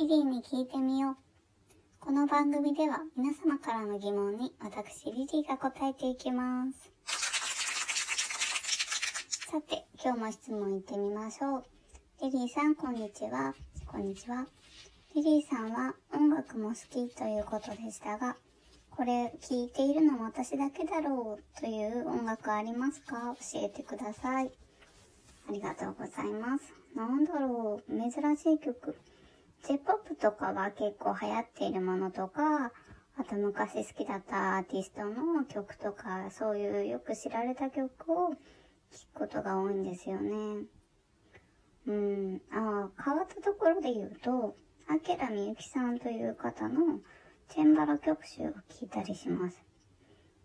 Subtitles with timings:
[0.00, 1.16] リリーに聞いてみよう。
[2.00, 6.90] この番組では皆様からの疑問に私リリーが答えていきます。
[9.50, 11.64] さて、今日も質問いってみましょう。
[12.22, 13.52] リリーさん、こんにちは。
[13.84, 14.46] こんにちは。
[15.14, 18.36] リリーさんは音楽も好きということでしたが、
[18.88, 23.36] これ聴いているのも私だけだろうという音楽ありますか？
[23.52, 24.50] 教えてください。
[25.46, 26.72] ありがとうございます。
[26.96, 28.96] なんだろう、珍しい曲。
[29.66, 32.72] J-POP とかは結構流行っているものとか、
[33.16, 38.36] あと昔好きだったアーティストの曲とか、そういうよく知られた曲を聴
[39.14, 40.64] くことが多いんですよね。
[41.86, 44.56] うん、ああ、変わったところで言うと、
[44.88, 47.00] あけらみゆきさんという方の
[47.48, 49.62] チェンバロ曲集を聴いたりします。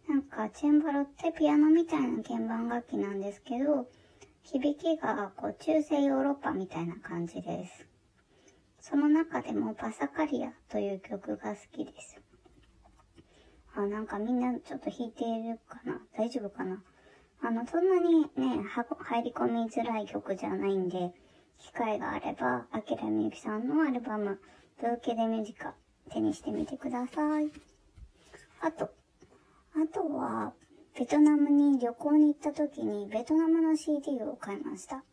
[0.08, 3.88] なんか、チェンバロってピアノみたいな鍵盤楽器なんですけど、
[4.44, 7.88] 響きがこう中世ヨーロッパみたいな感じです。
[8.88, 12.22] その中でもパサカリアという曲が好きです。
[13.76, 16.00] あ、なんかみんなちょっと弾いているかな？
[16.16, 16.84] 大丈夫かな？
[17.42, 21.12] あの、そんなにね、入り込みづらい曲じゃないんで、
[21.58, 24.40] 機会があれば、あきらみゆきさんのアルバム、
[24.80, 25.74] ブーケでミュージカ、
[26.12, 27.50] 手にしてみてください。
[28.62, 28.92] あと、
[29.74, 30.54] あとは、
[30.96, 35.04] ベトナムに旅行に行った時にベトナムの CD を買いました。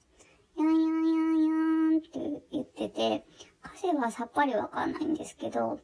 [0.58, 2.10] やんやんやんやんって
[2.52, 3.24] 言ってて、
[3.64, 5.80] 歌詞はさっぱりわかんないんですけど、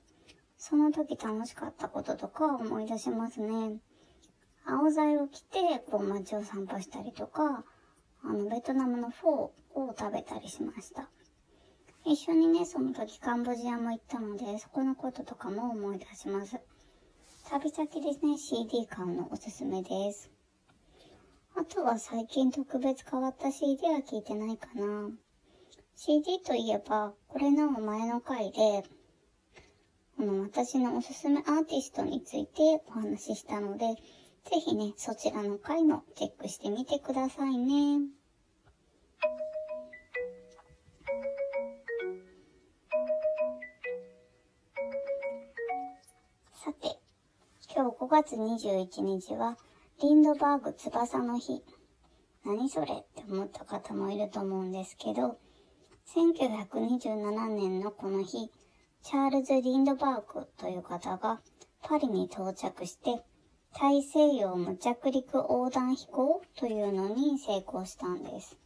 [0.57, 3.81] その時楽しかったこととか思い出しますね。
[4.67, 5.59] 青材を着て、
[5.91, 7.65] こう街を散歩したりとか、
[8.23, 11.09] あの、ベトナムのフォーを食べたりしました。
[12.05, 16.61] 一緒にね、その時カンボジアも行ったので、そこのこととかも思い出します。
[17.51, 20.31] 旅先ですね、CD 買うのおすすめです。
[21.55, 25.11] あとは最近特別変わった CD は聞いてないかな。
[26.01, 28.85] CD といえば、これの前の回で、
[30.17, 33.97] あの、私のおすすめアーティストについてお話ししたので、
[34.49, 38.07] ぜひね、そちらの回もチェックしてみてくださいね。
[46.53, 46.97] さて、
[47.75, 49.59] 今日5月21日は、
[50.01, 51.65] リンドバーグ翼の日。
[52.45, 52.87] 何それっ
[53.17, 55.41] て思った方もいると思うんですけど、
[56.15, 58.51] 1927年のこの日、
[59.03, 61.43] チャールズ・リンドバーグという方が
[61.83, 63.23] パリに到着して、
[63.79, 68.57] 大西洋無着陸横断飛行というのに成功したんです。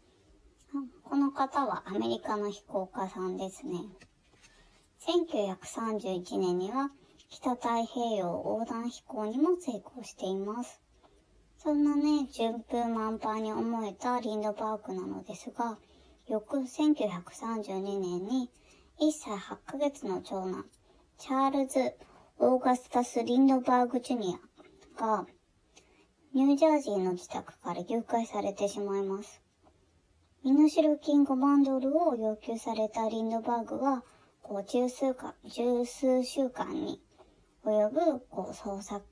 [1.02, 3.81] この方はアメリカの飛行家さんですね。
[5.00, 6.92] 1931年には
[7.28, 10.81] 北太平洋横断飛行にも成功しています。
[11.58, 15.76] そんなね、順風満帆に思えたリンドバーグなのですが、
[16.28, 18.49] 翌1932年に
[19.00, 20.65] 1歳8ヶ月の長男、
[21.19, 21.94] チャールズ・
[22.38, 24.38] オーガスタス・リンドバーグ・ジュニ
[24.97, 25.27] アが、
[26.32, 29.43] ニュージャージーの自宅から誘拐されてしまいます。
[30.44, 34.05] 身代金5万ドルを要求されたリンドバーグは、
[34.43, 37.03] こう十数か、十数週間に
[37.65, 39.05] 及ぶこう捜索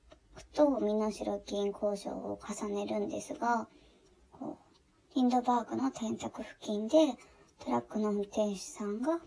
[0.53, 3.69] と身代金交渉を重ねるんですが、
[5.17, 6.97] リンドバーグの転宅付近で
[7.59, 9.19] トラックの運転手さんが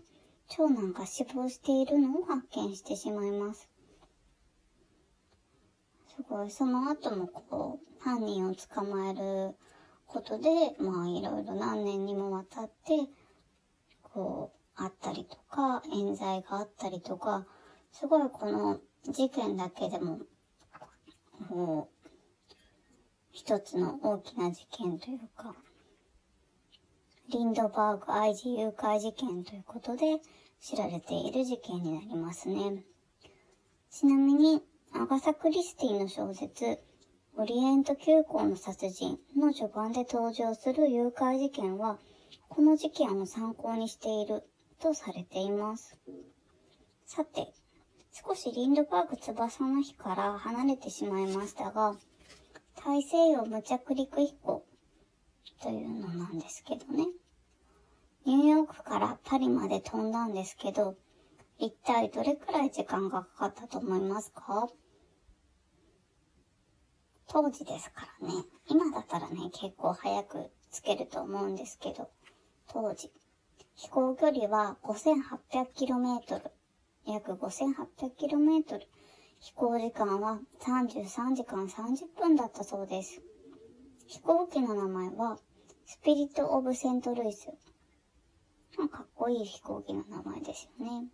[0.48, 3.68] 長男が死亡しているのを発見してしまいます。
[6.16, 9.54] すごい、その後もこう、犯人を捕まえる
[10.06, 13.10] ことで、まあいろいろ何年にもわたって、
[14.02, 17.46] こう、あったりとか、冤罪があったりとか、
[17.92, 20.20] すごいこの事件だけでも、
[21.50, 22.08] こう、
[23.32, 25.54] 一つの大きな事件というか、
[27.34, 30.20] リンドバーグ愛人誘拐事件ということで
[30.60, 32.84] 知られている事件になりますね。
[33.90, 34.62] ちなみに、
[34.92, 36.78] アガサ・クリスティの小説、
[37.36, 41.98] オリエント急行の殺人の序盤で登場する誘拐事件は、
[42.48, 44.44] この事件を参考にしている
[44.78, 45.98] とされています。
[47.04, 47.52] さて、
[48.12, 51.96] 少しリンドバーグ翼の日から離れてしまいましたが、
[52.76, 54.64] 大西洋無着陸飛行
[55.60, 57.06] というのなんですけどね。
[58.26, 60.96] ニューヨークからパリまで飛んだんですけど、
[61.58, 64.68] 一体どれくらい時間がかかったと思いますか？
[67.26, 68.34] 当時ですからね。
[68.68, 72.10] 今だったらね、結構早くつけると思うんですけど、
[72.68, 73.12] 当時。
[73.76, 76.50] 飛行距離は 5800km。
[77.06, 78.80] 約 5800km。
[79.40, 83.20] 飛行時間は33時間30分だったそうです。
[84.06, 85.38] 飛行機の名前は、
[85.86, 87.50] スピリット・オブ・セント・ルイス。
[88.76, 91.06] かっこいい飛行機の名前ですよね。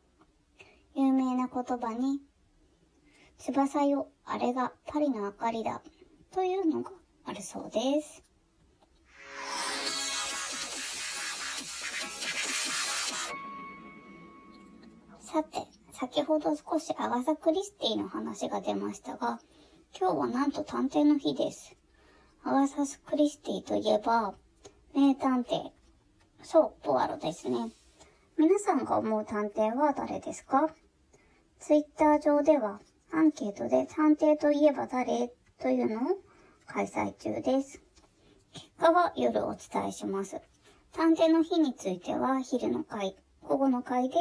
[0.94, 2.20] 有名な言葉に、
[3.38, 5.82] 翼よ、あれがパリの明かりだ、
[6.32, 6.90] というのが
[7.24, 8.24] あるそうです。
[15.20, 19.38] さて、先ほど少しアガサ・クリスティの話が出ましたが、
[19.96, 21.76] 今日はなんと探偵の日です。
[22.42, 24.34] アガサ・クリスティといえば、
[24.94, 25.79] 名探偵。
[26.42, 27.70] そう、ポアロですね。
[28.36, 30.70] 皆さんが思う探偵は誰ですか？
[31.58, 32.80] ツイッター上では
[33.12, 36.16] アンケートで探偵といえば誰というのを
[36.66, 37.82] 開催中です。
[38.54, 40.40] 結果は夜お伝えします。
[40.92, 44.16] 探偵の日については昼の会、午後の会で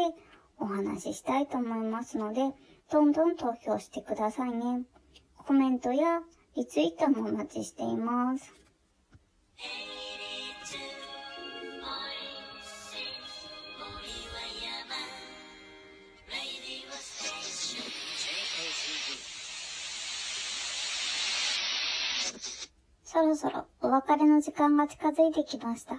[0.59, 2.41] お話ししたいと思いますので、
[2.91, 4.83] どんどん投票してくださいね。
[5.37, 6.21] コメントや
[6.55, 8.53] リツイートもお待ちしています。
[23.03, 25.95] そろそろお別れの時間が近づいてきました。